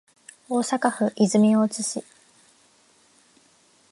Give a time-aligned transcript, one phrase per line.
[0.49, 2.03] 大阪府泉大津市